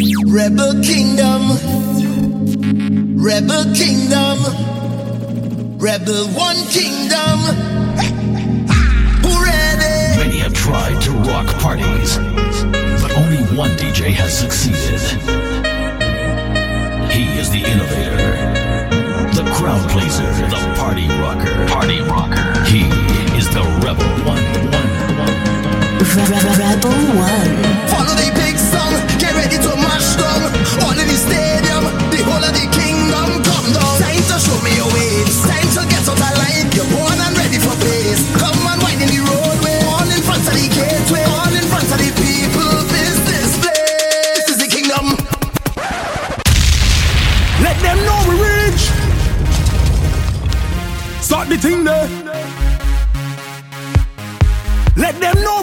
Rebel 0.00 0.80
Kingdom, 0.82 1.42
Rebel 3.22 3.64
Kingdom, 3.74 4.38
Rebel 5.76 6.26
One 6.28 6.56
Kingdom. 6.68 7.38
Ready? 9.44 10.16
Many 10.16 10.38
have 10.38 10.54
tried 10.54 11.02
to 11.02 11.10
rock 11.28 11.48
parties, 11.60 12.16
but 13.02 13.12
only 13.12 13.42
one 13.54 13.72
DJ 13.72 14.10
has 14.12 14.38
succeeded. 14.38 15.00
He 17.12 17.24
is 17.38 17.50
the 17.50 17.62
innovator, 17.62 18.16
the 19.34 19.44
crowd 19.52 19.86
pleaser, 19.90 20.24
the 20.48 20.74
party 20.78 21.08
rocker. 21.20 21.66
Party 21.68 22.00
rocker. 22.00 22.64
He 22.64 22.84
is 23.36 23.46
the 23.50 23.62
rebel 23.84 24.08
one. 24.24 24.42
One. 24.72 24.99
Rebel 26.00 26.96
One. 27.12 27.52
Follow 27.92 28.14
the 28.16 28.32
big 28.34 28.56
song, 28.56 28.96
get 29.20 29.34
ready 29.34 29.58
to 29.60 29.76
mash 29.76 30.16
down. 30.16 30.48
All 30.80 30.96
the 30.96 31.04
stadium, 31.12 31.84
the 32.08 32.24
whole 32.24 32.40
of 32.40 32.52
the 32.56 32.66
kingdom 32.72 33.44
come. 33.44 33.68
Time 34.00 34.24
to 34.32 34.36
show 34.40 34.56
me 34.64 34.80
time 35.44 35.68
to 35.76 35.82
get. 35.92 36.00
You're 36.74 36.88
born 36.88 37.20
and 37.20 37.36
ready 37.36 37.58
for. 37.60 37.76
Come 38.40 38.60
the 39.12 39.20
roadway, 39.28 39.76
all 39.92 40.08
in 40.08 40.22
front 40.24 40.40
of 40.48 40.54
the 40.56 40.66
gateway, 40.72 41.24
all 41.36 41.52
in 41.52 41.66
front 41.68 41.84
of 41.92 41.98
the 42.00 42.10
people. 42.16 42.72
This 42.88 43.20
this 43.28 44.48
is 44.48 44.56
the 44.56 44.68
kingdom. 44.72 45.16
Let 47.60 47.76
them 47.84 47.98
know 48.08 48.18
we 48.28 48.34
rich. 48.40 48.82
Start 51.20 51.48
the 51.50 51.58
thing 51.58 51.84
there. 51.84 52.08
Let 54.96 55.18
them 55.20 55.42
know 55.42 55.59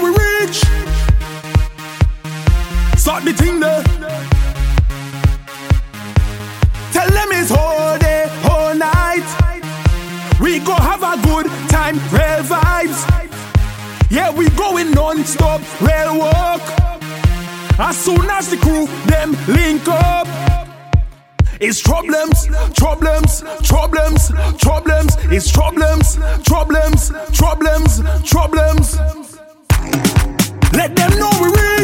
Start 3.17 3.35
the 3.35 3.43
thing 3.43 3.59
there. 3.59 3.83
Tell 6.91 7.09
them 7.09 7.29
it's 7.31 7.49
whole 7.49 7.97
day, 7.97 8.27
whole 8.43 8.75
night. 8.75 9.25
We 10.39 10.59
go 10.59 10.75
have 10.75 11.01
a 11.01 11.19
good 11.25 11.47
time, 11.67 11.95
real 12.13 12.43
vibes. 12.45 13.01
Yeah, 14.11 14.31
we 14.31 14.49
going 14.51 14.91
non-stop, 14.91 15.61
real 15.81 16.19
work. 16.19 16.61
As 17.79 17.97
soon 17.97 18.29
as 18.29 18.51
the 18.51 18.57
crew 18.57 18.85
them 19.07 19.35
link 19.47 19.87
up. 19.87 20.27
It's 21.59 21.81
problems, 21.81 22.45
problems, 22.75 23.41
problems, 23.67 24.31
problems. 24.59 25.17
It's 25.31 25.51
problems, 25.51 26.17
problems, 26.45 27.11
problems, 27.33 27.99
problems. 28.29 28.99
Let 30.71 30.95
them 30.95 31.17
know 31.17 31.31
we 31.41 31.49
rich. 31.49 31.76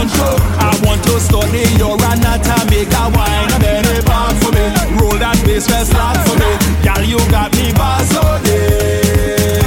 Lion 0.00 0.08
I. 0.08 0.36
I 0.58 0.80
want 0.86 1.02
to 1.04 1.20
study 1.20 1.64
your 1.76 1.96
anatomy, 1.96 2.84
a 2.84 3.08
wine 3.12 3.52
a 3.52 3.58
belly 3.60 4.00
back 4.04 4.34
for 4.40 4.52
me. 4.52 4.64
Roll 4.98 5.18
that 5.18 5.36
bass 5.44 5.66
slap 5.66 6.16
for 6.26 6.36
me, 6.38 6.50
girl 6.84 7.04
you 7.04 7.18
got 7.30 7.52
me 7.56 7.72
basoded. 7.72 9.60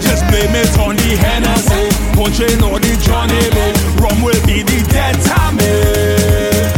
Just 0.00 0.24
blame 0.28 0.54
it 0.54 0.78
on 0.78 0.96
the 0.96 1.16
Hennessy, 1.16 1.90
punching 2.14 2.62
on 2.62 2.80
the 2.80 2.96
Johnny 3.02 3.50
B. 3.52 3.58
Rum 4.00 4.22
will 4.22 4.40
be 4.46 4.62
the 4.62 4.82
dead 4.88 5.16
time. 5.24 5.58
Hey. 5.58 6.76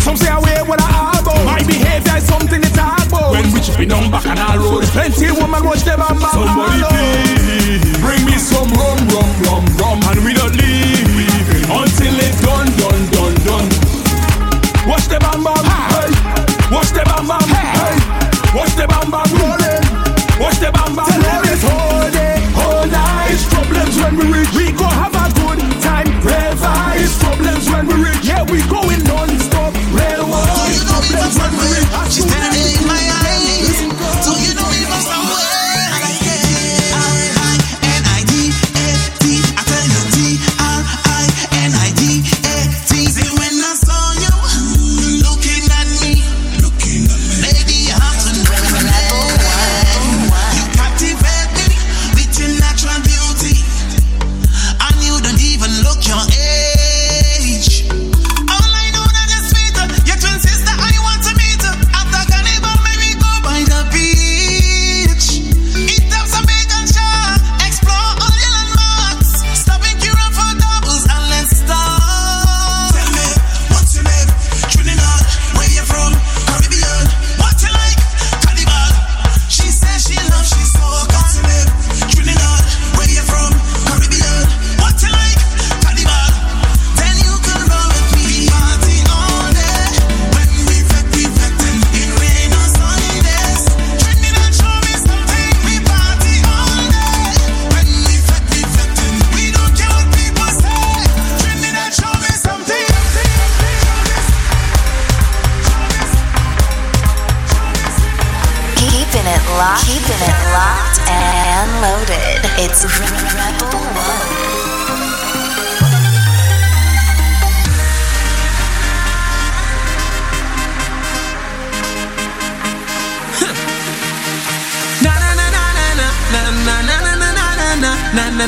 Some 0.00 0.16
say 0.16 0.28
I 0.28 0.38
wear 0.38 0.64
what 0.64 0.80
I 0.80 1.16
elbow. 1.16 1.44
My 1.44 1.62
behavior 1.64 2.16
is 2.16 2.24
something 2.26 2.60
talk 2.72 3.06
about. 3.06 3.32
When 3.32 3.52
we 3.52 3.60
chipping 3.60 3.92
on 3.92 4.10
back 4.10 4.26
and 4.26 4.38
all 4.38 4.58
road, 4.58 4.84
plenty 4.84 5.30
woman 5.32 5.64
watch 5.64 5.82
them 5.82 6.00
and. 6.00 6.18
Somebody 6.20 6.82
please 6.82 7.37
bring 8.08 8.24
me 8.24 8.38
some 8.38 8.72
rum, 8.80 8.96
rum, 9.12 9.30
rum, 9.44 9.64
rum, 9.76 10.00
and 10.08 10.24
we 10.24 10.32
don't 10.32 10.56
leave 10.56 11.04
until 11.68 12.14
it's 12.24 12.40
done, 12.40 12.68
done, 12.80 13.04
done, 13.12 13.36
done. 13.44 13.68
Watch 14.88 15.06
the 15.12 15.18
bam 15.20 15.44
bam, 15.44 15.60
hey. 15.92 16.08
Watch 16.72 16.90
the 16.96 17.04
bam 17.04 17.28
bam, 17.28 17.44
hey. 17.52 17.96
Watch 18.56 18.74
the 18.80 18.86
bam 18.88 19.10
bam 19.12 19.28
rolling. 19.36 19.84
Watch 20.40 20.56
the 20.56 20.72
bam 20.72 20.96
bam 20.96 21.20
rolling. 21.20 21.52
It's 21.52 21.64
whole 21.68 22.08
day, 22.08 22.40
whole 22.56 22.86
night. 22.88 23.28
It's 23.28 23.44
problems 23.52 23.94
when 24.00 24.16
we 24.16 24.24
reach. 24.32 24.52
We 24.56 24.72
go 24.72 24.88
have 24.88 25.12
a 25.12 25.27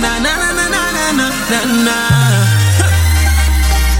na 0.00 0.18
na 0.18 0.32
na 0.40 0.50
na 0.58 0.66
na 0.68 0.84
na 1.18 1.28
na 1.50 1.60
na. 1.86 1.96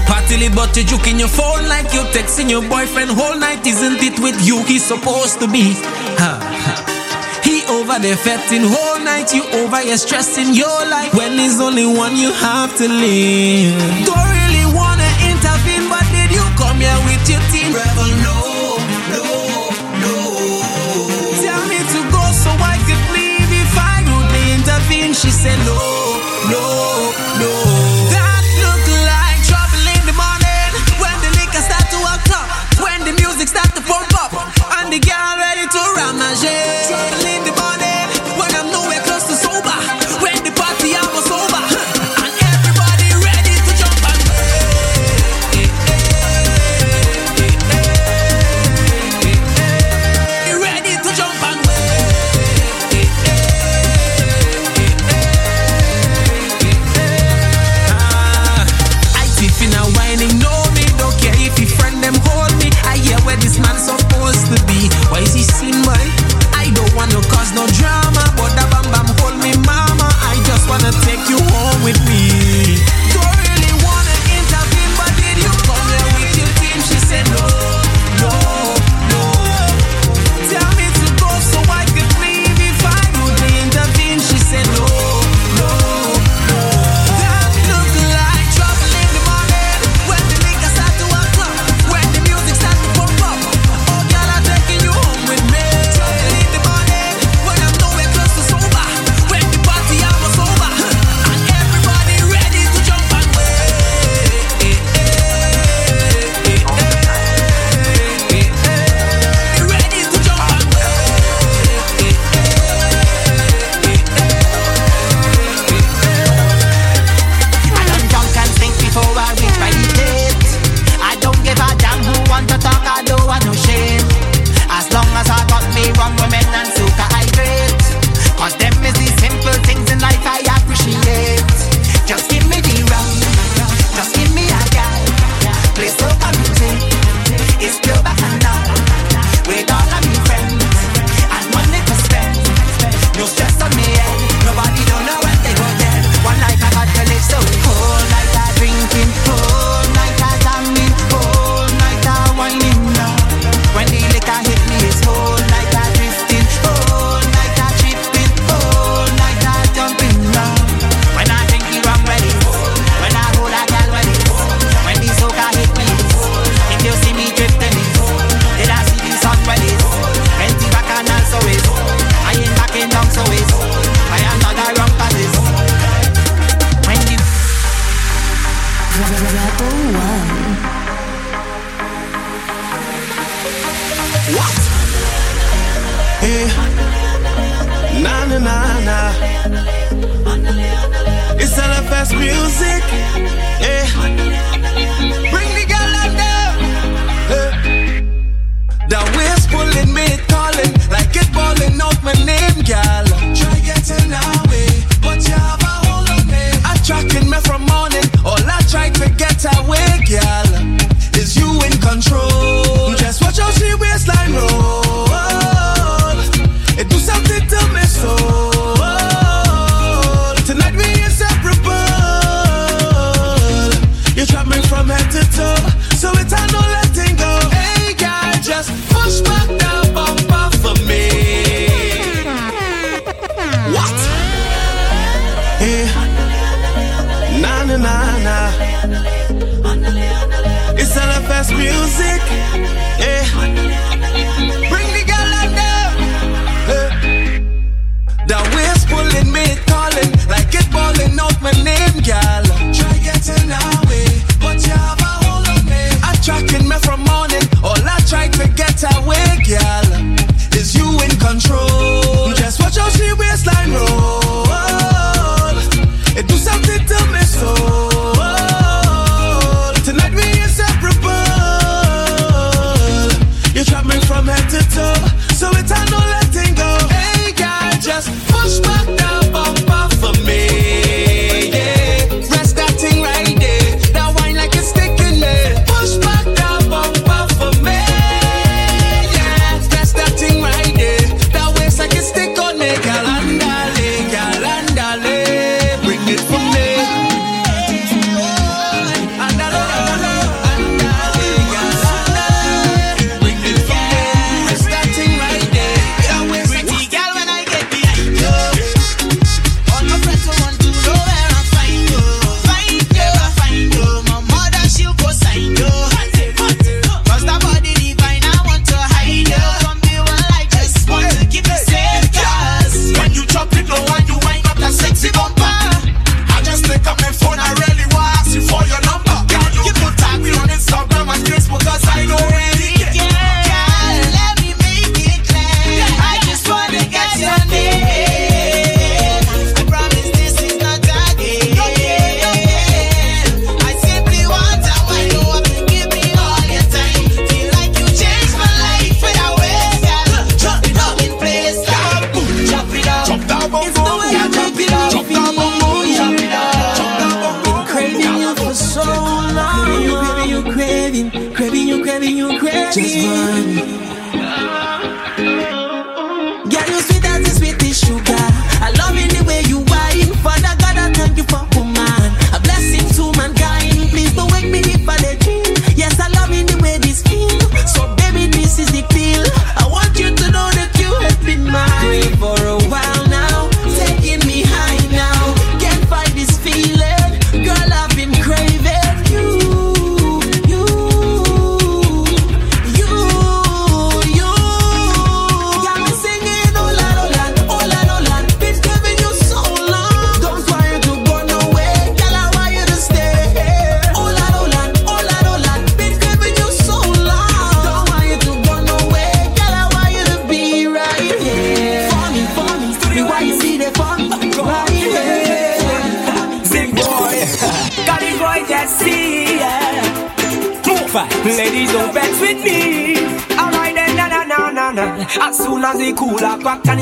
Partily, 0.07 0.49
but 0.49 0.75
you're 0.75 0.85
juking 0.85 1.19
your 1.19 1.27
phone 1.29 1.67
like 1.67 1.93
you're 1.93 2.09
texting 2.11 2.49
your 2.49 2.61
boyfriend 2.67 3.11
whole 3.11 3.37
night. 3.37 3.65
Isn't 3.65 4.01
it 4.01 4.19
with 4.19 4.39
you 4.45 4.63
he's 4.65 4.83
supposed 4.83 5.39
to 5.39 5.47
be? 5.47 5.75
He 7.43 7.63
over 7.67 7.97
there 7.99 8.17
fetting 8.17 8.63
whole 8.65 8.99
night. 9.03 9.33
You 9.33 9.43
over 9.61 9.79
here 9.81 9.97
stressing 9.97 10.53
your 10.53 10.79
life 10.89 11.13
when 11.13 11.37
there's 11.37 11.59
only 11.59 11.85
one 11.85 12.15
you 12.17 12.31
have 12.31 12.75
to 12.77 12.87
leave. 12.87 13.77
Don't 14.05 14.29
really 14.41 14.65
wanna 14.75 15.09
intervene, 15.31 15.85
but 15.89 16.05
did 16.15 16.31
you 16.31 16.45
come 16.57 16.77
here 16.79 16.99
with 17.07 17.23
your 17.29 17.43
team? 17.51 17.71
Rebel, 17.73 18.11
no, 18.25 18.37
no, 19.13 19.23
no. 20.03 20.15
Tell 21.45 21.63
me 21.71 21.79
to 21.93 21.99
go 22.11 22.23
so 22.43 22.51
I 22.73 22.75
could 22.87 23.03
leave 23.15 23.51
if 23.63 23.73
I 23.77 23.95
rudely 24.09 24.43
intervene. 24.59 25.13
She 25.13 25.31
said 25.31 25.57
no. 25.65 25.90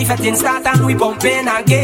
Fetting 0.10 0.36
start 0.36 0.66
and 0.66 0.86
we 0.88 0.96
pumping 0.96 1.48
again. 1.48 1.79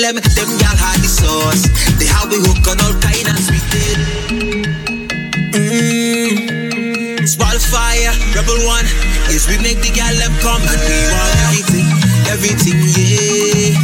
problem. 0.00 0.22
Them 0.34 0.50
gal 0.58 0.76
had 0.76 1.00
the 1.00 1.08
sauce. 1.08 1.68
They 1.98 2.06
how 2.06 2.28
we 2.28 2.36
hook 2.40 2.66
on 2.68 2.80
all 2.80 2.96
kind 3.00 3.28
of 3.28 3.36
sweet 3.38 3.64
deal. 3.70 4.00
Mmm. 5.52 7.28
Small 7.28 7.58
fire, 7.58 8.12
rebel 8.34 8.60
one. 8.66 8.86
Yes, 9.28 9.48
we 9.48 9.58
make 9.60 9.80
the 9.80 9.90
gal 9.92 10.14
them 10.16 10.32
come 10.40 10.62
and 10.64 10.80
we 10.80 10.96
want 11.12 11.36
everything, 11.48 11.88
everything, 12.32 12.80
yeah. 12.96 13.76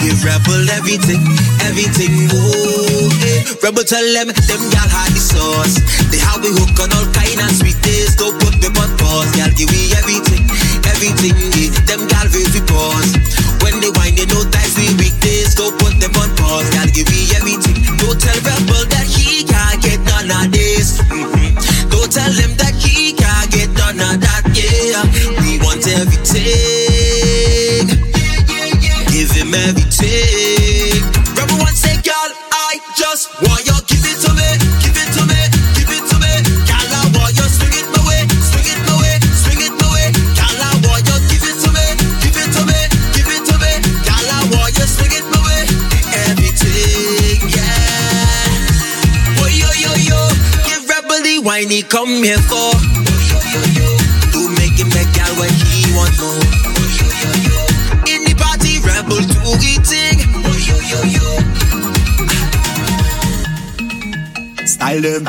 Give 0.00 0.22
rebel 0.22 0.70
everything, 0.70 1.22
everything, 1.66 2.30
oh, 2.30 3.10
hey. 3.18 3.42
Rebel 3.62 3.82
tell 3.82 4.06
them, 4.06 4.28
them 4.30 4.62
gal 4.70 4.88
had 4.88 5.10
the 5.12 5.20
sauce. 5.20 5.82
They 6.10 6.18
how 6.22 6.38
we 6.38 6.54
hook 6.54 6.78
on 6.78 6.94
all 6.94 7.08
kind 7.10 7.42
of 7.42 7.50
sweet 7.58 7.76
taste. 7.82 8.18
Don't 8.18 8.38
put 8.38 8.54
them 8.62 8.76
on 8.78 8.96
pause, 8.96 9.34
gal 9.34 9.50
give 9.50 9.68
we 9.70 9.90
everything, 9.98 10.46
everything, 10.86 11.34
yeah. 11.58 11.74
Them 11.90 12.06
gal 12.06 12.26
raise 12.30 12.54
we 12.54 12.62
pause. 12.70 13.45
When 13.62 13.80
they 13.80 13.90
whine, 13.96 14.14
they 14.14 14.26
no 14.26 14.40
ties 14.50 14.74
with 14.76 14.98
weekdays. 14.98 15.54
Go 15.54 15.70
put 15.76 15.98
them 16.00 16.14
on 16.16 16.30
pause. 16.36 16.68
God 16.70 16.92
give 16.92 17.08
me 17.08 17.28
everything. 17.36 17.82
Don't 17.98 18.18
tell 18.20 18.38
Rebel 18.44 18.84
that 18.92 19.06
he 19.06 19.44
can't 19.44 19.80
get 19.82 20.00
none 20.04 20.30
of 20.30 20.52
this. 20.52 21.00
Mm-hmm. 21.02 21.88
Don't 21.90 22.10
tell 22.10 22.32
him 22.32 22.56
that 22.60 22.74
he 22.74 23.12
can't 23.12 23.50
get 23.50 23.70
none 23.78 24.00
of 24.00 24.20
that. 24.20 24.42
Yeah, 24.54 25.04
we 25.40 25.58
want 25.64 25.86
everything. 25.86 26.85
come 51.88 52.22
here 52.22 52.38
for? 52.38 52.72
To 54.32 54.40
make 54.58 54.78
him 54.78 54.88
make 54.90 55.16
out 55.18 55.34
what 55.38 55.50
he 55.50 55.92
want 55.94 56.14
more. 56.20 56.42
In 58.06 58.24
the 58.24 58.34
party, 58.38 58.80
rebel 58.80 59.20
to 59.20 59.40
eating. 59.62 60.18
Style 64.66 65.00
them, 65.00 65.24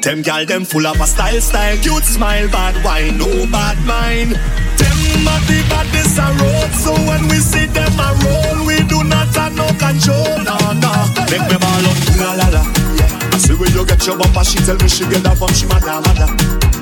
them 0.00 0.22
gal 0.22 0.44
them 0.46 0.64
full 0.64 0.86
of 0.86 1.00
a 1.00 1.06
style, 1.06 1.40
style, 1.40 1.76
cute 1.78 2.04
smile, 2.04 2.48
bad 2.48 2.84
wine, 2.84 3.18
no 3.18 3.26
bad 3.50 3.78
mind. 3.86 4.32
Them 4.32 5.28
are 5.28 5.40
the 5.46 5.64
baddest 5.68 6.18
a 6.18 6.26
road, 6.40 6.70
so 6.72 6.92
when 7.08 7.28
we 7.28 7.38
see 7.38 7.66
them 7.66 7.92
a 7.98 8.10
roll, 8.24 8.66
we 8.66 8.82
do 8.88 9.04
not 9.04 9.34
have 9.34 9.54
no 9.54 9.66
control, 9.78 10.38
no, 10.44 10.56
no. 10.82 10.92
Make 11.30 11.46
me 11.50 11.56
ball 11.58 11.86
up, 11.86 11.98
la 12.18 12.34
la 12.34 12.48
la. 12.48 12.73
The 13.54 13.62
way 13.62 13.70
you 13.70 13.86
get 13.86 14.02
your 14.02 14.18
bumper, 14.18 14.42
she 14.42 14.58
tell 14.66 14.74
me 14.82 14.90
she 14.90 15.06
get 15.06 15.22
that 15.22 15.38
from 15.38 15.54
she 15.54 15.62
mother, 15.70 16.02
mother. 16.02 16.26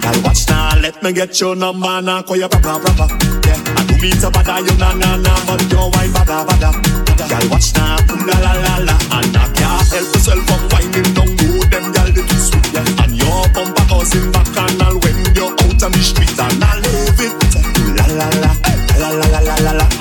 Girl, 0.01 0.19
watch 0.25 0.49
now, 0.49 0.73
let 0.81 0.97
me 1.05 1.13
get 1.13 1.37
your 1.37 1.53
number 1.53 2.01
now, 2.01 2.25
call 2.25 2.41
your 2.41 2.49
proper, 2.49 2.81
proper. 2.81 3.13
Yeah, 3.45 3.61
I 3.77 3.85
do 3.85 4.01
meet 4.01 4.25
a 4.25 4.33
bada, 4.33 4.57
you 4.65 4.73
na 4.81 4.97
na 4.97 5.21
na, 5.21 5.37
but 5.45 5.61
your 5.69 5.93
wine 5.93 6.17
bada, 6.17 6.49
bada. 6.49 6.73
Girl, 7.29 7.45
watch 7.53 7.77
now, 7.77 8.01
la 8.25 8.37
la 8.41 8.53
la 8.57 8.89
la, 8.89 8.97
and 9.21 9.37
I 9.37 9.45
can't 9.53 9.85
help 9.85 10.09
myself 10.17 10.41
from 10.49 10.63
winding 10.73 11.13
down 11.13 11.29
good, 11.37 11.69
them 11.69 11.93
girl 11.93 12.09
they 12.09 12.25
too 12.25 12.41
sweet. 12.41 12.65
Yeah, 12.73 13.03
and 13.05 13.21
your 13.21 13.45
bumper 13.53 13.85
causing 13.93 14.33
canal 14.33 14.97
when 15.05 15.29
you're 15.37 15.53
out 15.53 15.77
on 15.77 15.93
the 15.93 16.01
street, 16.01 16.33
and 16.41 16.57
I 16.57 16.81
love 16.81 17.21
it. 17.21 17.37
La 18.01 18.09
la 18.17 18.27
la, 18.41 18.53
la 18.97 19.09
la 19.13 19.27
la 19.29 19.41
la 19.45 19.57
la 19.61 19.73
la. 19.77 19.91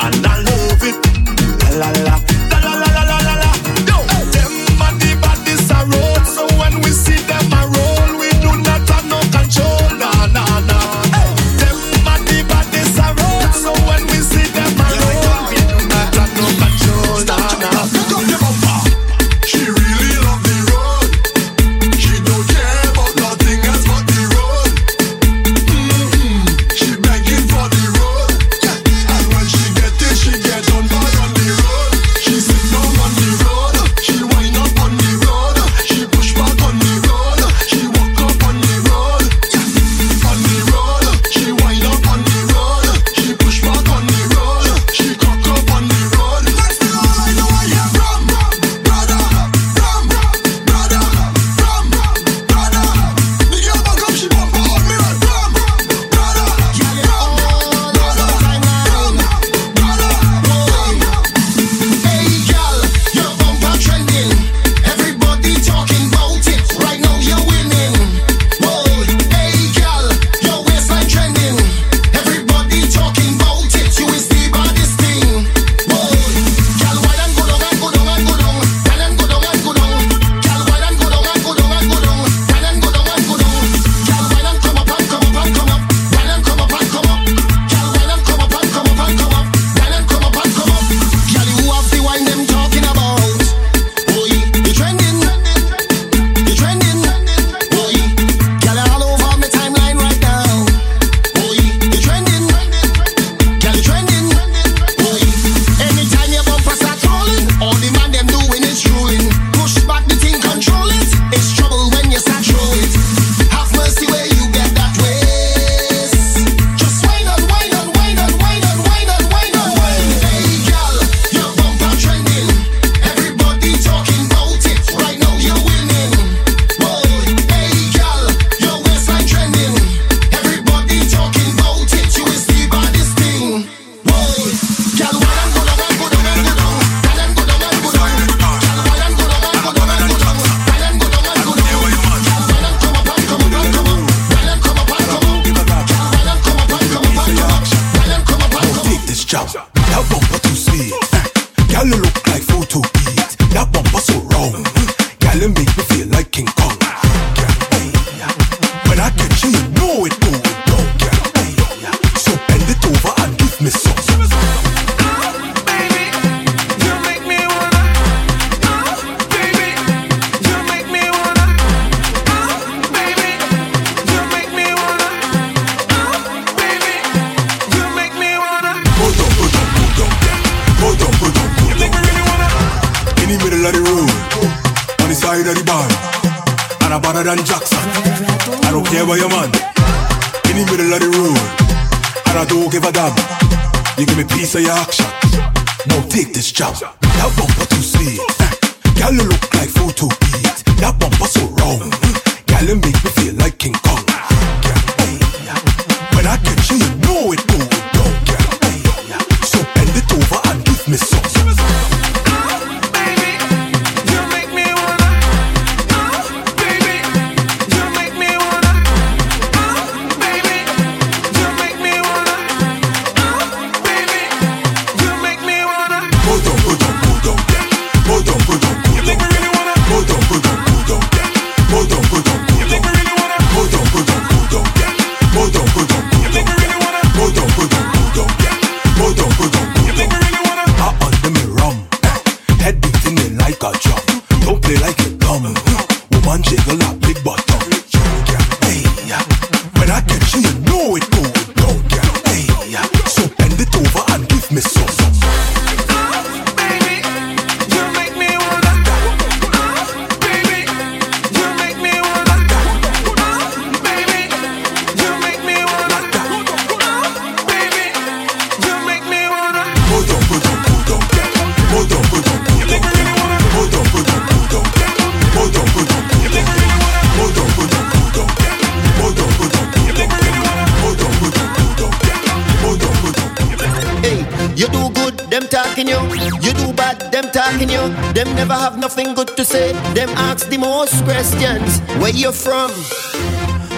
questions. 291.41 291.80
Where 292.01 292.13
you 292.13 292.32
from? 292.32 292.71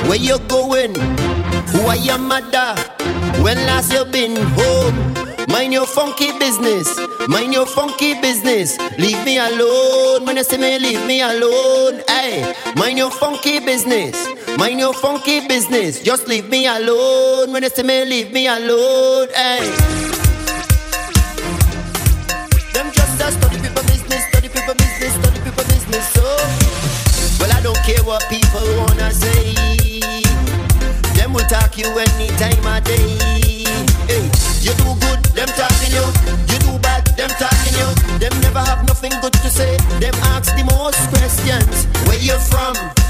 Where 0.08 0.18
you 0.18 0.40
going? 0.48 0.96
Who 1.72 1.82
are 1.88 1.96
your 1.96 2.18
mother? 2.18 2.76
When 3.42 3.58
last 3.66 3.94
you 3.94 4.06
been 4.06 4.36
home? 4.36 5.14
Mind 5.48 5.74
your 5.74 5.86
funky 5.86 6.38
business. 6.40 6.88
Mind 7.28 7.54
your 7.54 7.66
funky 7.66 8.20
business. 8.22 8.78
Leave 8.98 9.24
me 9.26 9.38
alone. 9.38 10.26
When 10.26 10.38
you 10.38 10.44
see 10.44 10.58
me, 10.58 10.80
leave 10.80 11.06
me 11.06 11.22
alone. 11.22 12.02
Hey, 12.08 12.54
mind 12.76 12.98
your 12.98 13.12
funky 13.12 13.60
business. 13.60 14.16
Mind 14.58 14.80
your 14.80 14.94
funky 14.94 15.48
business. 15.48 16.02
Just 16.02 16.28
leave 16.28 16.50
me 16.50 16.68
alone. 16.68 17.52
When 17.52 17.64
you 17.64 17.70
see 17.70 17.84
me, 17.84 18.06
leave 18.06 18.32
me 18.32 18.48
alone. 18.48 19.28
Hey. 19.36 19.83
what 28.06 28.24
people 28.30 28.62
wanna 28.78 29.12
say. 29.12 29.54
Them 31.16 31.34
will 31.34 31.48
talk 31.48 31.78
you 31.78 31.88
any 31.98 32.28
time 32.38 32.66
of 32.66 32.84
day. 32.84 33.18
Hey, 34.08 34.30
you 34.62 34.74
do 34.76 34.96
good, 35.00 35.24
them 35.36 35.48
talking 35.48 35.92
you. 35.92 36.06
You 36.52 36.60
do 36.60 36.80
bad, 36.80 37.06
them 37.18 37.30
talking 37.30 37.78
you. 37.78 38.20
Them 38.20 38.34
never 38.42 38.60
have 38.60 38.86
nothing 38.88 39.14
good 39.22 39.34
to 39.34 39.50
say. 39.50 39.78
Them 40.00 40.14
ask 40.36 40.56
the 40.56 40.64
most 40.64 41.00
questions. 41.10 41.86
Where 42.08 42.20
you 42.20 42.38
from? 42.50 43.03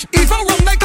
If 0.00 0.30
I 0.30 0.44
wrong 0.44 0.77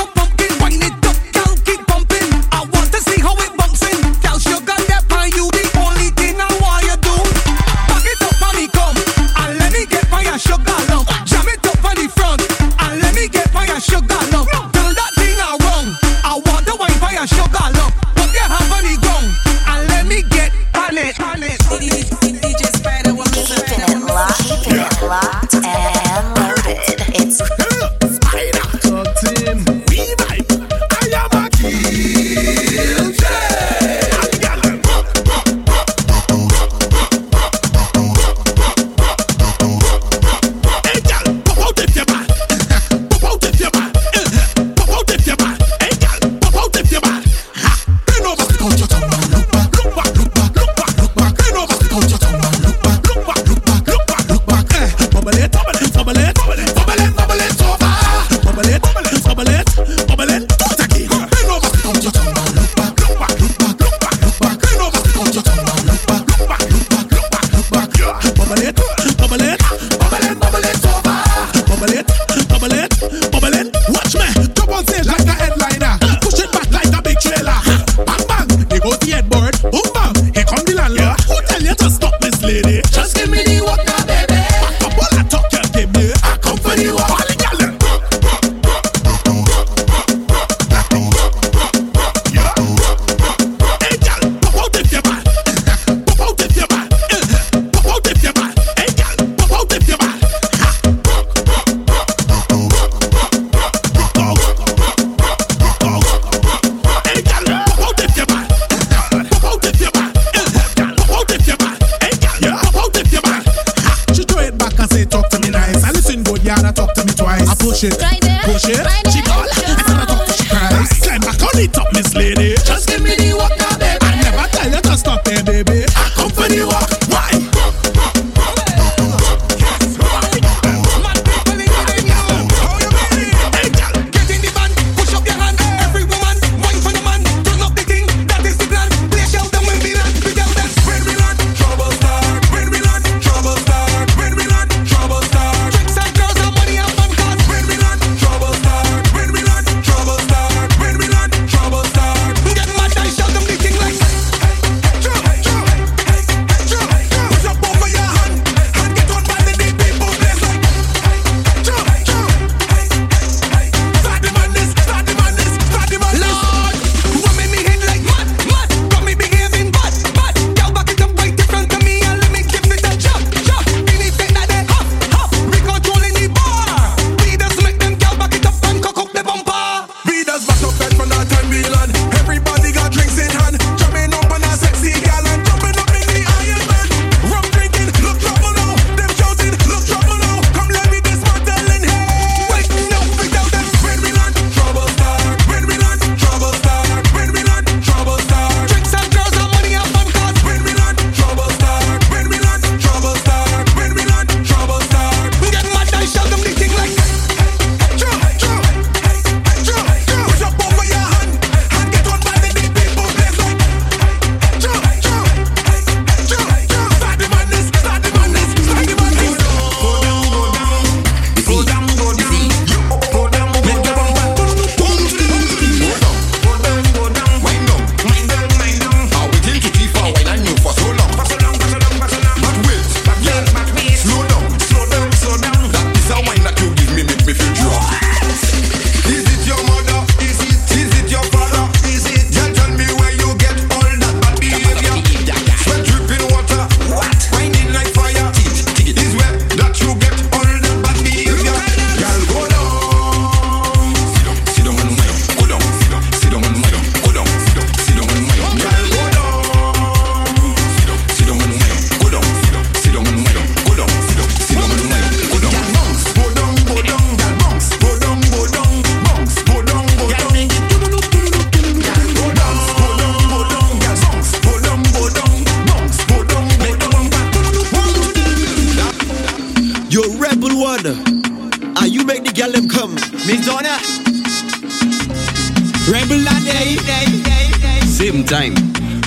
time. 288.33 288.55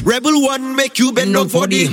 Rebel 0.05 0.41
one 0.41 0.77
make 0.77 1.01
you 1.01 1.11
bend 1.11 1.35
down 1.35 1.49
for 1.49 1.66
the. 1.66 1.89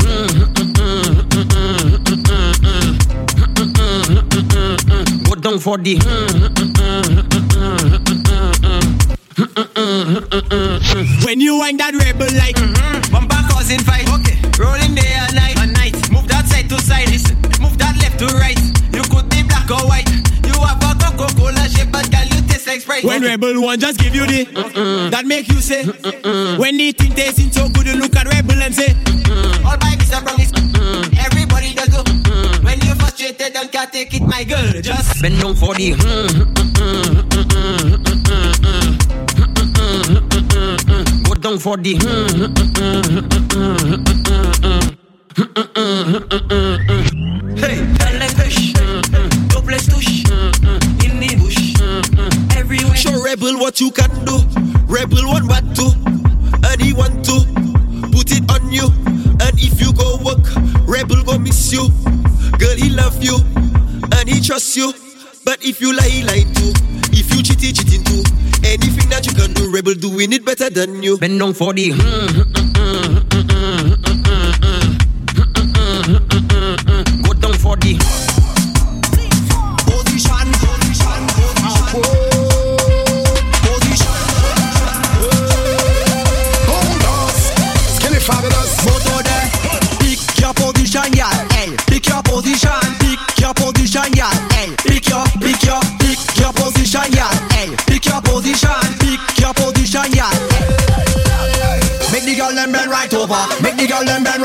Go 5.25 5.33
down 5.41 5.57
for 5.57 5.79
the. 5.79 5.95
When 11.25 11.41
you 11.41 11.57
wind 11.57 11.79
that 11.79 11.95
rebel 11.95 12.27
like. 12.37 12.62
Rebel 23.43 23.61
one 23.61 23.79
just 23.79 23.99
give 23.99 24.15
you 24.15 24.25
the 24.25 24.45
Mm-mm. 24.45 25.11
that 25.11 25.25
make 25.25 25.49
you 25.49 25.59
say 25.59 25.83
Mm-mm. 25.83 26.57
when 26.57 26.77
the 26.77 26.93
thing 26.93 27.11
tasting 27.13 27.51
so 27.51 27.67
good, 27.69 27.87
you 27.87 27.95
look 27.95 28.15
at 28.15 28.25
Rebel 28.27 28.61
and 28.61 28.73
say 28.73 28.87
Mm-mm. 28.87 29.65
all 29.65 29.77
bikes 29.77 30.13
are 30.13 30.23
wrong. 30.23 30.39
Everybody 31.17 31.73
does 31.73 31.89
go 31.89 32.03
when 32.63 32.79
you 32.81 32.95
frustrated, 32.95 33.53
don't 33.53 33.69
can 33.71 33.89
take 33.91 34.13
it, 34.13 34.21
my 34.21 34.45
girl. 34.45 34.81
Just 34.81 35.21
bend 35.21 35.41
down 35.41 35.55
for 35.55 35.73
the. 35.75 35.93
Go 41.23 41.33
down 41.35 41.59
for 41.59 41.77
the. 41.77 41.99
what 53.73 53.81
you 53.81 53.91
can 53.91 54.25
do. 54.25 54.37
Rebel 54.85 55.27
one 55.27 55.47
but 55.47 55.63
two, 55.75 55.89
and 56.69 56.81
he 56.81 56.93
want 56.93 57.25
to 57.25 57.41
put 58.11 58.29
it 58.31 58.45
on 58.51 58.71
you. 58.71 58.85
And 59.41 59.57
if 59.57 59.81
you 59.81 59.91
go 59.93 60.17
work, 60.23 60.45
rebel 60.87 61.23
go 61.23 61.39
miss 61.39 61.73
you. 61.73 61.89
Girl, 62.59 62.75
he 62.75 62.89
love 62.89 63.23
you, 63.23 63.37
and 64.13 64.29
he 64.29 64.41
trust 64.41 64.77
you. 64.77 64.93
But 65.43 65.65
if 65.65 65.81
you 65.81 65.95
lie, 65.95 66.07
he 66.07 66.21
lie 66.23 66.43
too. 66.53 66.71
If 67.11 67.33
you 67.33 67.41
cheat, 67.41 67.61
he 67.61 67.73
cheating 67.73 68.03
too. 68.03 68.23
Anything 68.63 69.09
that 69.09 69.25
you 69.25 69.33
can 69.33 69.53
do, 69.53 69.71
rebel 69.71 69.95
doing 69.95 70.33
it 70.33 70.45
better 70.45 70.69
than 70.69 71.01
you. 71.01 71.17
Bend 71.17 71.39
down 71.39 71.53
for 71.53 71.73
the. 71.73 71.93
Go 77.23 77.33
down 77.33 77.53
for 77.53 77.75
the. 77.77 78.22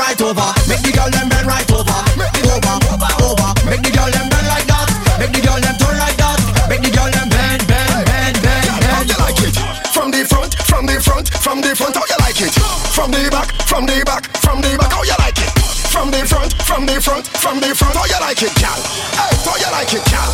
right 0.09 0.21
over. 0.25 0.49
Make 0.65 0.81
the 0.81 0.91
girl 0.91 1.09
them 1.13 1.29
bend 1.29 1.45
right 1.45 1.69
over. 1.69 1.85
Over, 1.85 2.75
over. 2.89 3.11
over. 3.29 3.49
Make 3.69 3.85
the 3.85 3.91
girl 3.93 4.09
them 4.09 4.25
bend 4.29 4.47
like 4.49 4.65
that. 4.65 4.89
Make 5.21 5.33
the 5.37 5.41
girl 5.45 5.59
them 5.61 5.75
turn 5.77 5.97
like 6.01 6.17
that. 6.17 6.39
Make 6.65 6.81
the 6.81 6.89
girl 6.89 7.09
them 7.13 7.29
bend, 7.29 7.61
bend, 7.69 8.05
bend, 8.09 8.35
bend, 8.41 8.65
bend. 8.73 8.89
How 8.89 9.05
you 9.05 9.17
like 9.21 9.41
it? 9.45 9.53
From 9.93 10.09
the 10.09 10.25
front, 10.25 10.57
from 10.65 10.85
the 10.89 10.97
front, 10.97 11.29
from 11.29 11.61
the 11.61 11.75
front. 11.77 11.93
How 11.93 12.05
you 12.09 12.17
like 12.25 12.41
it? 12.41 12.53
From 12.89 13.11
the 13.11 13.29
back, 13.29 13.53
from 13.69 13.85
the 13.85 14.01
back, 14.01 14.25
from 14.41 14.61
the 14.65 14.73
back. 14.81 14.91
How 14.91 15.03
you 15.05 15.17
like 15.21 15.37
it? 15.37 15.51
From 15.93 16.09
the 16.09 16.25
front, 16.25 16.53
from 16.65 16.85
the 16.89 16.97
front, 16.97 17.27
from 17.27 17.59
the 17.59 17.69
front. 17.77 17.93
How 17.93 18.05
you 18.09 18.19
like 18.19 18.41
it, 18.41 18.53
gal? 18.57 18.79
Hey, 19.13 19.33
how 19.45 19.57
you 19.61 19.69
like 19.69 19.93
it, 19.93 20.05
gal? 20.09 20.29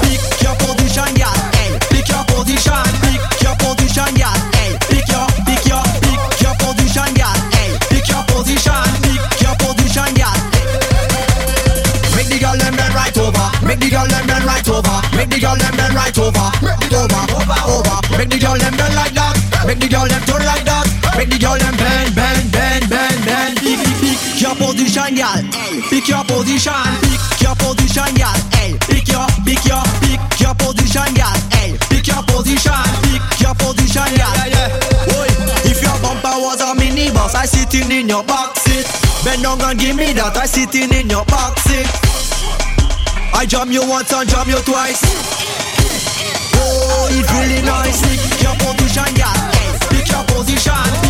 Pick 0.00 0.22
your 0.40 0.56
position, 0.64 1.12
gal. 1.12 1.36
Hey, 1.60 1.76
pick 1.92 2.08
your 2.08 2.24
position. 2.24 2.88
Pick 3.04 3.20
your 3.44 3.56
position, 3.60 4.14
gal. 4.16 4.45
Make 13.76 13.92
the 13.92 13.96
girl 14.00 14.08
them 14.08 14.24
bend 14.24 14.44
right 14.48 14.68
over. 14.72 14.96
Make 15.12 15.28
the 15.28 15.36
girl 15.36 15.52
them 15.52 15.76
bend 15.76 15.92
right 15.92 16.16
over. 16.16 16.48
Over, 16.64 17.22
over, 17.36 17.60
over. 17.68 17.96
Make 18.16 18.32
the 18.32 18.40
girl 18.40 18.56
them 18.56 18.72
bend 18.72 18.96
like 18.96 19.12
that. 19.12 19.36
Make 19.68 19.84
the 19.84 19.88
girl 19.92 20.08
them 20.08 20.24
turn 20.24 20.40
like 20.48 20.64
that. 20.64 20.88
Make 21.12 21.28
the 21.28 21.36
girl 21.36 21.60
them 21.60 21.76
bend, 21.76 22.16
bend, 22.16 22.48
bend, 22.48 22.88
bend, 22.88 23.20
bend. 23.28 23.52
Pick, 23.60 23.76
pick 24.00 24.40
your 24.40 24.56
position, 24.56 25.12
girl. 25.20 25.44
Pick 25.92 26.08
your 26.08 26.24
position. 26.24 26.88
Pick 27.04 27.44
your 27.44 27.52
position, 27.60 28.08
girl. 28.16 28.32
Pick 28.88 29.12
your, 29.12 29.28
pick 29.44 29.60
your, 29.68 29.84
pick 30.00 30.24
your 30.40 30.56
position, 30.56 31.12
girl. 31.12 31.36
Pick 31.92 32.08
your 32.08 32.24
position. 32.24 32.80
Pick 33.04 33.44
your 33.44 33.52
position, 33.60 34.08
girl. 34.16 34.36
Oi, 35.20 35.28
if 35.68 35.84
your 35.84 35.96
bumper 36.00 36.32
was 36.40 36.64
a 36.64 36.72
minibus, 36.72 37.36
I 37.36 37.44
sitting 37.44 37.92
in 37.92 38.08
your 38.08 38.24
back 38.24 38.56
seat. 38.56 38.88
Bend 39.20 39.44
down 39.44 39.60
and 39.60 39.76
give 39.76 40.00
me 40.00 40.16
that. 40.16 40.32
I 40.32 40.48
sitting 40.48 40.88
in 40.96 41.12
your 41.12 41.28
back 41.28 41.60
seat. 41.60 41.84
I 43.36 43.44
jam 43.44 43.70
you 43.70 43.86
once 43.86 44.10
and 44.14 44.26
jam 44.30 44.48
you 44.48 44.56
twice. 44.62 45.02
Oh, 46.56 47.08
it's 47.10 47.30
really 47.32 47.60
nice. 47.60 48.00
Pick 48.00 48.42
your 48.42 48.54
position, 48.56 49.14
girl. 49.14 49.90
Pick 49.90 50.08
your 50.08 50.24
position. 50.24 51.05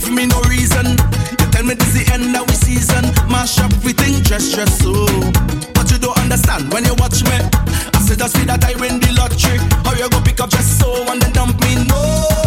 give 0.00 0.12
me 0.12 0.26
no 0.26 0.40
reason. 0.42 0.96
You 1.38 1.46
tell 1.52 1.64
me 1.64 1.74
this 1.74 1.92
the 1.92 2.04
end 2.12 2.34
of 2.36 2.46
the 2.46 2.54
season. 2.54 3.04
Mash 3.28 3.58
up 3.58 3.72
we 3.84 3.92
think 3.92 4.24
just 4.24 4.54
just 4.54 4.82
so. 4.82 4.92
But 5.74 5.90
you 5.90 5.98
don't 5.98 6.18
understand 6.18 6.72
when 6.72 6.84
you 6.84 6.94
watch 6.94 7.22
me. 7.24 7.36
I 7.94 8.00
said 8.00 8.22
I 8.22 8.28
see 8.28 8.44
that 8.44 8.64
I 8.64 8.74
win 8.80 9.00
the 9.00 9.12
lottery. 9.12 9.58
How 9.84 9.94
you 9.94 10.08
go 10.10 10.20
pick 10.22 10.40
up 10.40 10.50
just 10.50 10.80
so 10.80 10.88
and 11.10 11.20
then 11.20 11.32
dump 11.32 11.60
me? 11.60 11.74
No. 11.86 12.39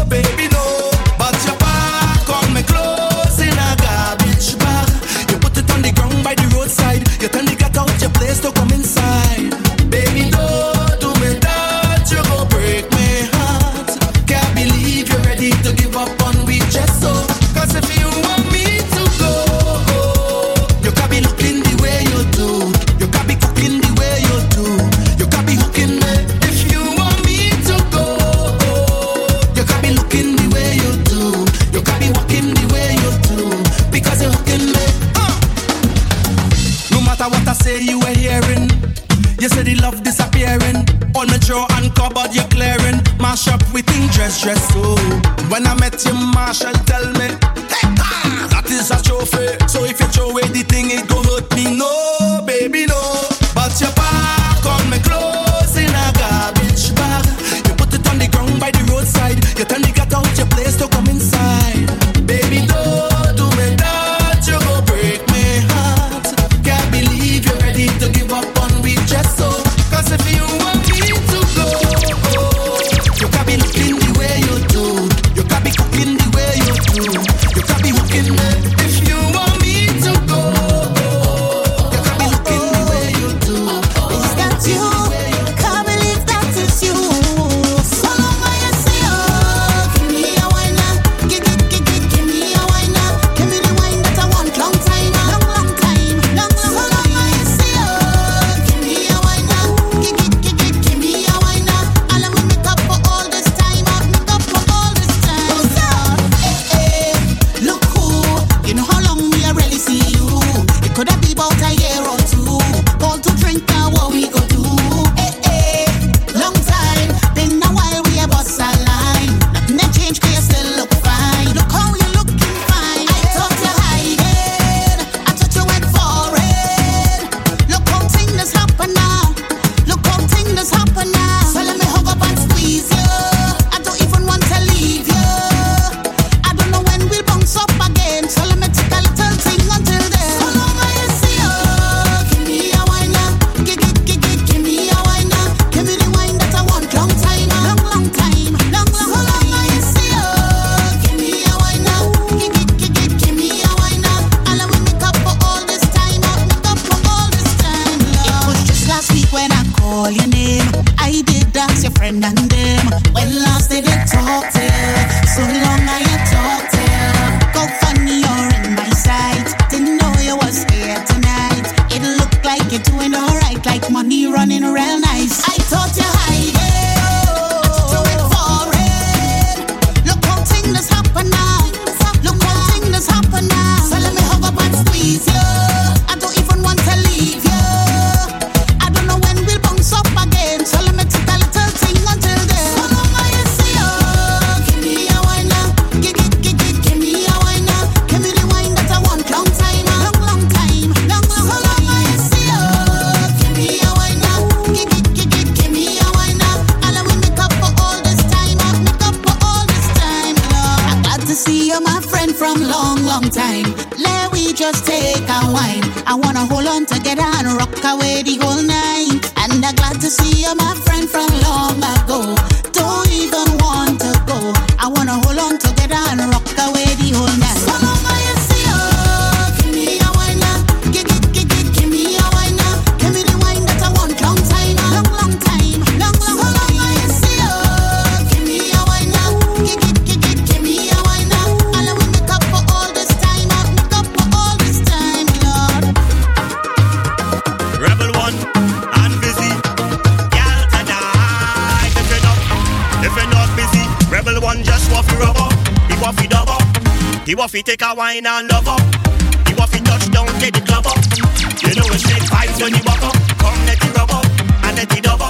You 261.73 261.79
know 261.79 261.87
it's 261.89 262.03
straight 262.03 262.21
when 262.61 262.71
you 262.75 262.81
walk 262.85 263.01
up. 263.01 263.17
Come 263.41 263.57
let 263.65 263.81
it 263.81 263.97
rub 263.97 264.11
up 264.11 264.25
and 264.61 264.77
let 264.77 264.95
it 264.95 265.03
double. 265.03 265.25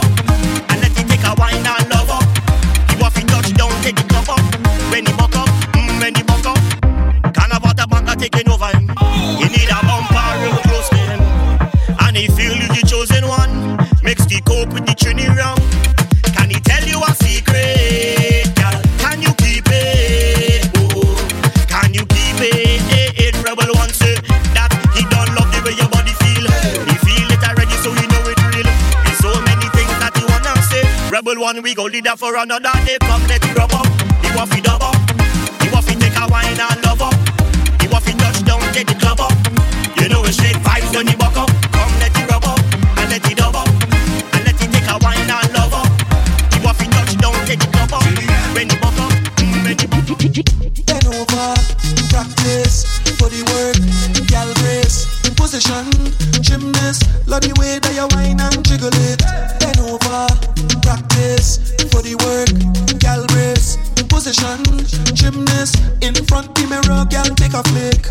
And 0.67 0.81
let 0.81 0.91
it 0.91 1.07
take 1.07 1.23
a 1.23 1.33
wine 1.39 1.63
and 1.63 1.89
love 1.89 2.11
up. 2.11 2.27
Waffy 2.99 3.25
touch 3.25 3.53
down, 3.53 3.71
take 3.81 3.95
the 3.95 4.03
club 4.11 4.27
up. 4.27 4.43
When 4.91 5.05
he 5.05 5.13
walk 5.13 5.33
up, 5.37 5.47
mm, 5.71 6.01
when 6.01 6.13
he 6.13 6.23
walk 6.23 6.45
up. 6.45 6.59
Canavata 7.31 7.87
banka 7.87 8.19
taking 8.19 8.49
over. 8.51 8.75
You 9.39 9.47
need 9.55 9.71
a 9.71 9.79
bumper 9.87 10.67
close 10.67 10.89
to 10.89 10.97
him. 10.97 11.21
And 12.03 12.17
he 12.17 12.27
feel 12.27 12.51
you 12.51 12.67
the 12.67 12.83
chosen 12.85 13.25
one. 13.25 13.77
Mix 14.03 14.25
the 14.25 14.41
coke 14.41 14.67
with 14.73 14.85
the 14.85 14.91
trini 14.99 15.31
rum. 15.37 15.92
One, 31.43 31.61
we 31.61 31.75
go 31.75 31.83
lead 31.83 32.05
that 32.05 32.17
for 32.17 32.31
another 32.39 32.71
day. 32.87 32.95
Come 33.03 33.19
let 33.27 33.43
rub 33.59 33.75
up. 33.75 33.83
He 34.23 34.31
want 34.31 34.47
fi 34.47 34.63
dub 34.63 34.79
up. 34.79 34.95
Want 35.75 35.83
fi 35.83 35.93
take 35.99 36.15
a 36.15 36.23
wine 36.31 36.55
and 36.55 36.79
love 36.87 37.03
up. 37.03 37.11
He 37.83 37.87
want 37.91 38.07
fi 38.07 38.15
touch 38.15 38.39
down, 38.47 38.63
take 38.71 38.87
the 38.87 38.95
club 38.95 39.19
up. 39.19 39.35
You 39.99 40.07
know 40.07 40.23
it's 40.23 40.39
straight 40.39 40.55
vibes 40.63 40.95
when 40.95 41.11
you 41.11 41.19
buck 41.19 41.35
up. 41.35 41.51
Come 41.75 41.91
let 41.99 42.15
it 42.15 42.31
rub 42.31 42.47
up 42.47 42.63
and 42.95 43.11
let 43.11 43.27
it 43.27 43.35
dub 43.35 43.59
up 43.59 43.67
and 43.67 44.41
let 44.47 44.55
it 44.55 44.71
take 44.71 44.87
a 44.87 44.95
wine 45.03 45.27
and 45.27 45.51
love 45.51 45.75
up. 45.75 45.91
He 46.55 46.63
want 46.63 46.79
fi 46.79 46.87
touch 46.95 47.11
down, 47.19 47.35
take 47.43 47.59
the 47.59 47.67
club 47.75 47.91
up. 47.91 48.07
When 48.55 48.71
you 48.71 48.79
buck 48.79 48.95
up, 49.03 49.11
mm, 49.35 49.67
when 49.67 49.75
you 49.83 49.89
buck 49.91 50.07
up. 50.15 50.23
Bend 50.87 51.07
over, 51.11 51.47
practice 52.07 52.87
the 53.03 53.43
work, 53.51 53.75
gal 54.31 54.47
brace, 54.63 55.11
position, 55.35 55.91
gymnast, 56.39 57.03
love 57.27 57.43
the 57.43 57.51
way 57.59 57.79
that 57.83 57.91
you 57.91 58.07
whine 58.15 58.39
and 58.39 58.63
jiggle 58.63 58.95
it. 59.11 59.22
Position, 64.33 65.13
gymnast, 65.13 65.77
in 66.01 66.13
front 66.25 66.53
the 66.55 66.65
mirror, 66.65 67.05
gal 67.09 67.25
take 67.37 67.53
a 67.53 67.63
flick. 67.69 68.09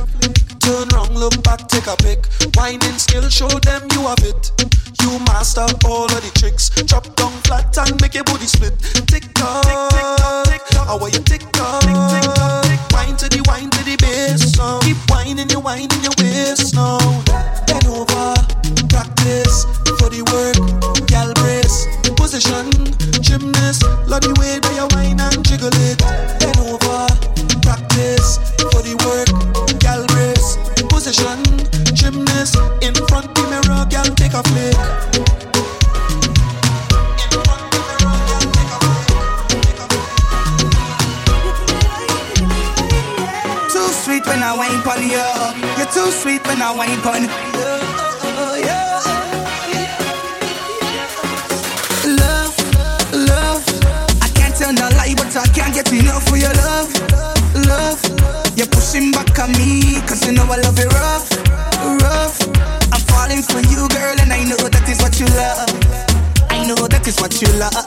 Turn 0.61 0.89
round, 0.95 1.15
look 1.19 1.43
back, 1.43 1.67
take 1.69 1.87
a 1.87 1.97
pic. 1.97 2.27
Whining 2.55 2.99
skill, 2.99 3.29
show 3.29 3.49
them 3.49 3.83
you 3.93 4.07
have 4.07 4.23
it. 4.23 4.53
You 5.03 5.19
master 5.27 5.67
all 5.85 6.07
of 6.07 6.23
the 6.23 6.31
tricks. 6.39 6.71
Drop 6.87 7.05
down 7.17 7.33
flat 7.43 7.77
and 7.79 8.01
make 8.01 8.15
your 8.15 8.25
booty 8.25 8.47
split. 8.47 8.79
Tick 9.07 9.25
tock, 9.35 9.67
how 10.87 10.99
are 10.99 11.11
you 11.11 11.23
tick 11.27 11.43
tock? 11.53 11.83
Wine 12.93 13.17
to 13.17 13.27
the 13.29 13.43
wine 13.49 13.71
to 13.71 13.83
the 13.85 13.97
bass 13.99 14.57
now. 14.57 14.79
Keep 14.81 14.99
whining, 15.11 15.51
you 15.51 15.61
whining 15.61 15.91
your 16.03 16.15
waist 16.19 16.75
now. 16.75 16.99
Bend 17.67 17.87
over, 17.91 18.39
practice 18.87 19.67
for 19.99 20.07
the 20.07 20.23
work. 20.31 20.59
Gal 21.09 21.35
brace, 21.35 21.91
position, 22.15 22.71
gymnast. 23.19 23.83
Love 24.07 24.23
the 24.23 24.35
way 24.39 24.61
that 24.63 24.75
you 24.79 24.87
whine 24.95 25.12
pon 44.83 45.03
you. 45.03 45.23
You're 45.79 45.87
too 45.87 46.11
sweet 46.11 46.47
when 46.47 46.61
I 46.61 46.75
wine 46.75 47.01
pon 47.03 47.23
you. 47.23 47.29
Love, 52.19 52.55
love. 53.13 53.63
I 54.23 54.29
can't 54.35 54.55
tell 54.57 54.73
no 54.73 54.89
lie, 54.99 55.15
but 55.17 55.35
I 55.37 55.47
can't 55.55 55.75
get 55.75 55.91
enough 55.93 56.27
for 56.29 56.37
your 56.37 56.53
love. 56.55 56.91
Love. 57.67 58.01
You're 58.57 58.67
pushing 58.69 59.13
back 59.13 59.39
on 59.39 59.53
me, 59.53 60.01
cause 60.07 60.27
you 60.27 60.33
know 60.33 60.45
I 60.45 60.57
love 60.61 60.79
it 60.79 60.93
rough, 60.93 61.31
rough. 62.03 62.37
I'm 62.93 63.01
falling 63.09 63.43
for 63.43 63.61
you, 63.71 63.89
girl, 63.89 64.17
and 64.21 64.33
I 64.33 64.45
know 64.45 64.57
that 64.69 64.87
is 64.89 65.01
what 65.01 65.19
you 65.19 65.27
love. 65.27 65.71
I 66.51 66.67
know 66.67 66.87
that 66.87 67.07
is 67.07 67.19
what 67.21 67.41
you 67.41 67.49
love, 67.59 67.87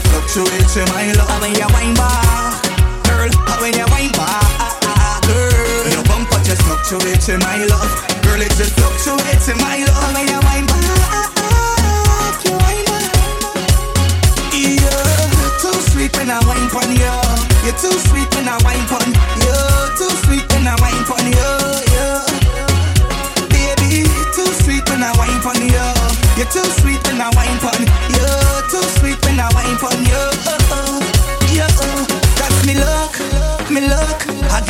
It 0.00 0.08
fluctuates 0.08 0.76
in 0.76 0.88
my 0.88 1.12
love. 1.12 1.40
When 1.42 1.52
you 1.52 1.68
wine 1.76 1.92
back, 1.94 2.64
girl. 3.04 3.28
When 3.60 3.76
you 3.76 3.84
wine 3.92 4.12
back, 4.16 4.80
girl. 5.28 5.92
Your 5.92 6.04
bumper 6.08 6.40
just 6.40 6.62
fluctuates 6.62 7.28
in 7.28 7.38
my 7.40 7.60
love, 7.68 7.92
girl. 8.24 8.40
It 8.40 8.48
just 8.56 8.72
fluctuates 8.80 9.48
in 9.48 9.58
my 9.58 9.84
love. 9.84 10.14
When 10.16 10.26
you 10.26 10.40
wine 10.40 10.64
back, 10.64 11.28
you 12.48 12.52
wine 12.56 12.84
back. 12.88 13.12
Yeah, 14.56 14.88
you're 15.36 15.56
too 15.60 15.76
sweet 15.92 16.16
when 16.16 16.30
I 16.30 16.40
wine 16.48 16.68
pon 16.72 16.88
you. 16.96 17.12
You're 17.68 17.76
too 17.76 17.92
sweet 18.08 18.32
when 18.34 18.48
I 18.48 18.56
wine 18.64 18.86
pon 18.88 19.04
you. 19.12 19.19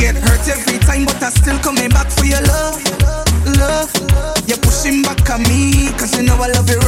Get 0.01 0.15
hurt 0.17 0.47
every 0.49 0.79
time, 0.79 1.05
but 1.05 1.21
I 1.21 1.29
still 1.29 1.59
coming 1.59 1.89
back 1.89 2.09
for 2.09 2.25
your 2.25 2.41
love, 2.41 2.81
love. 3.61 3.93
you're 4.47 4.57
pushing 4.57 5.03
push 5.05 5.37
me, 5.37 5.93
cause 5.93 6.17
you 6.17 6.23
know 6.23 6.35
I 6.41 6.47
love 6.49 6.69
it 6.69 6.80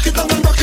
rock 0.00 0.06
it 0.06 0.14
down 0.14 0.30
and 0.32 0.44
rock 0.46 0.59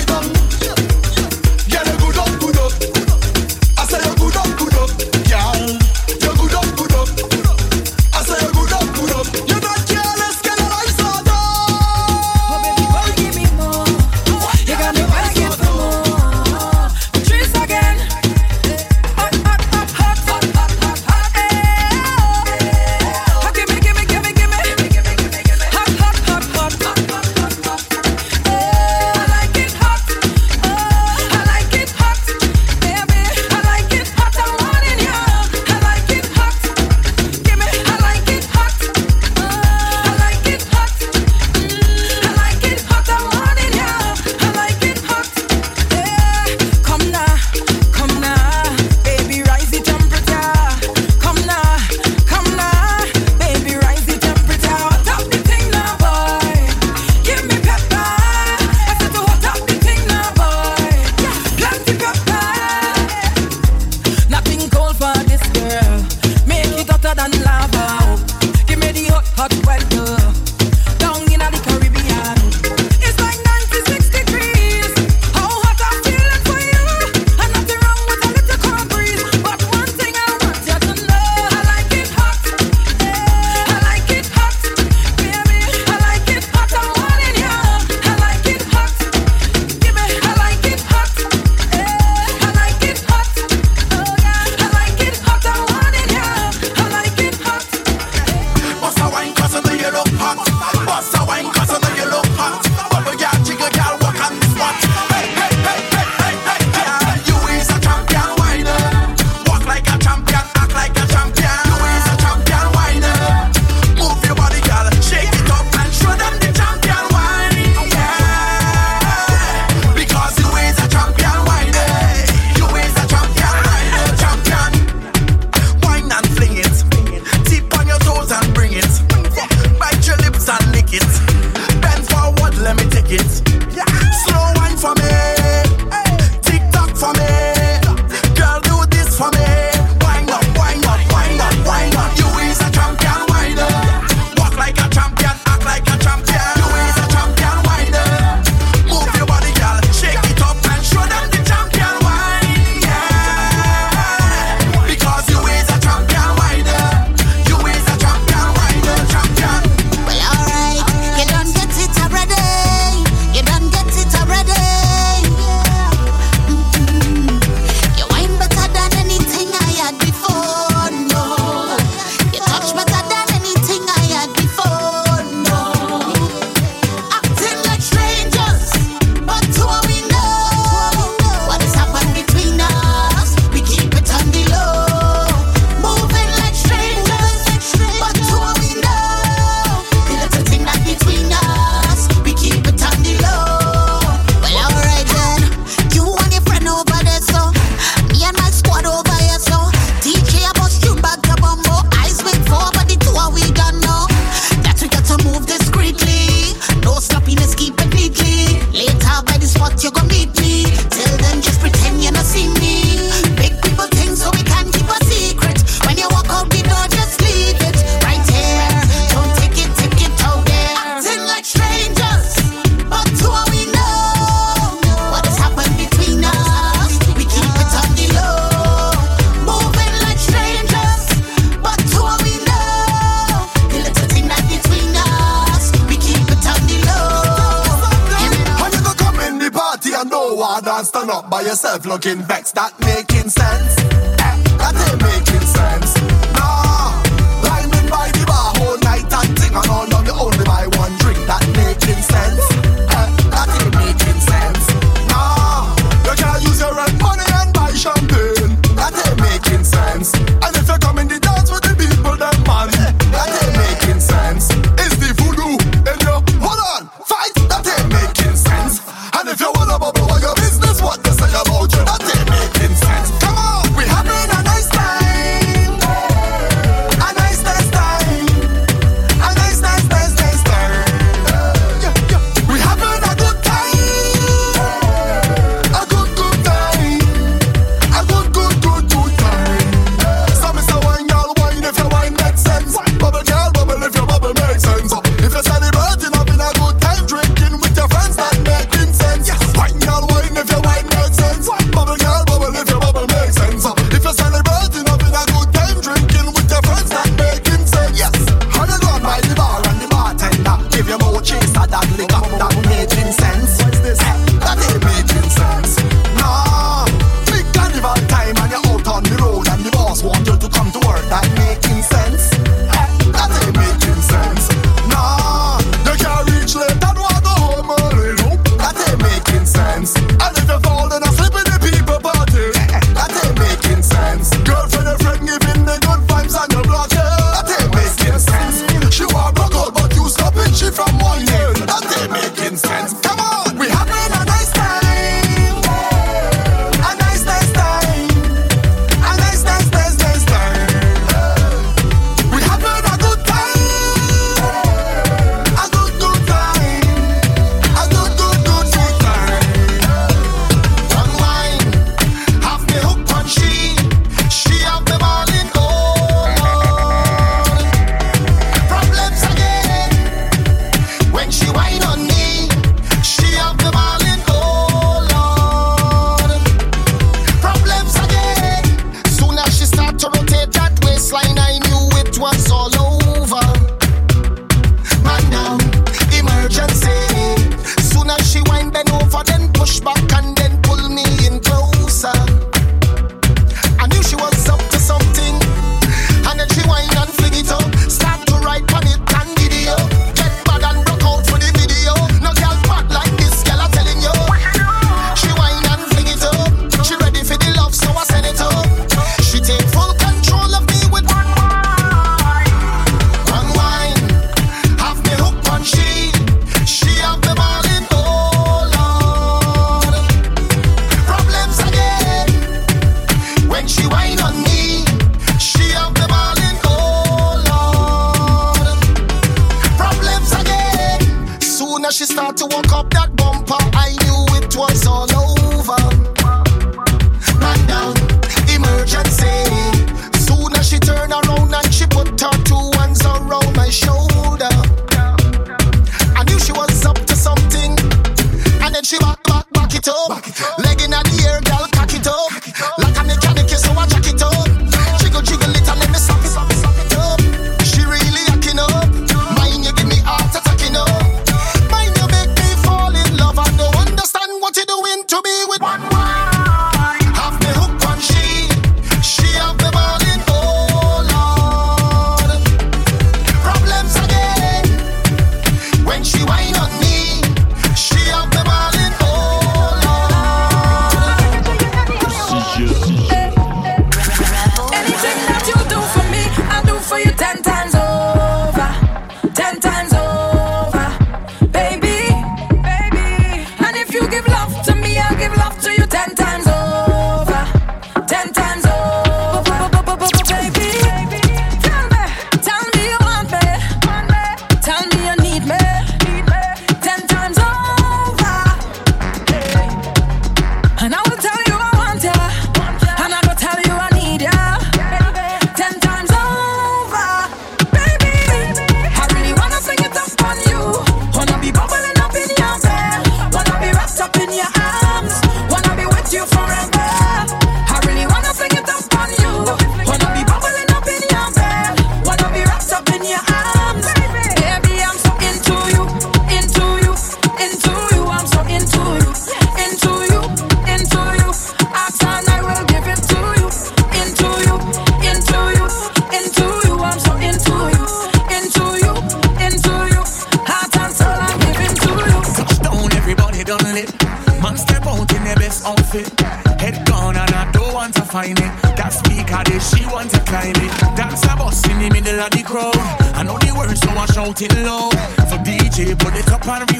yourself 242.08 242.37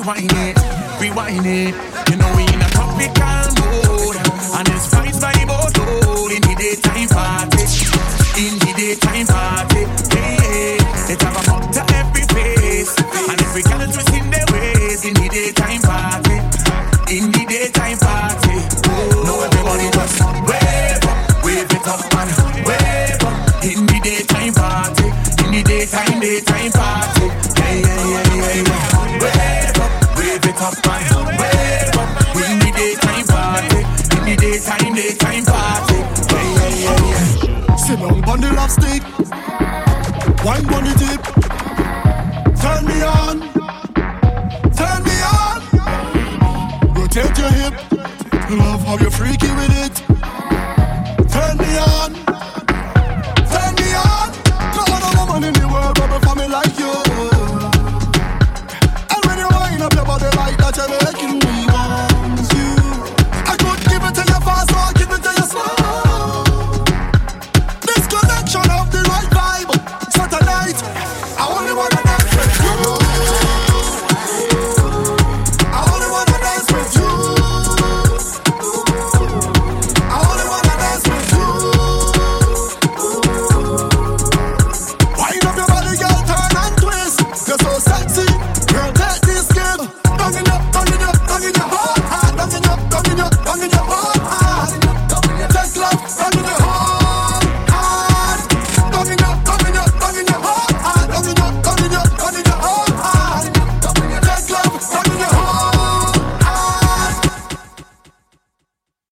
rewind 0.08 0.32
it, 0.32 1.02
rewind 1.02 1.46
it. 1.46 2.07